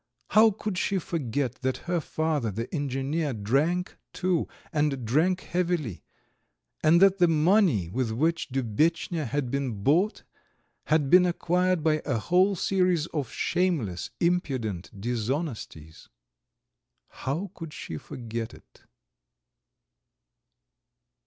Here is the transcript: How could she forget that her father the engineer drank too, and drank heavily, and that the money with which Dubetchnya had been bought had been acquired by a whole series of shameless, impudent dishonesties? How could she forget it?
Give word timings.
How 0.29 0.49
could 0.49 0.79
she 0.79 0.97
forget 0.97 1.61
that 1.61 1.77
her 1.85 1.99
father 2.01 2.49
the 2.49 2.67
engineer 2.73 3.33
drank 3.33 3.97
too, 4.13 4.47
and 4.73 5.05
drank 5.05 5.41
heavily, 5.41 6.01
and 6.83 6.99
that 7.03 7.19
the 7.19 7.27
money 7.27 7.87
with 7.87 8.09
which 8.09 8.49
Dubetchnya 8.49 9.27
had 9.27 9.51
been 9.51 9.83
bought 9.83 10.23
had 10.85 11.11
been 11.11 11.27
acquired 11.27 11.83
by 11.83 12.01
a 12.03 12.17
whole 12.17 12.55
series 12.55 13.05
of 13.13 13.31
shameless, 13.31 14.09
impudent 14.19 14.89
dishonesties? 14.99 16.09
How 17.09 17.51
could 17.53 17.71
she 17.71 17.97
forget 17.97 18.55
it? 18.55 18.81